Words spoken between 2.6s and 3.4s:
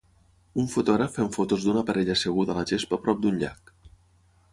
la gespa prop d'un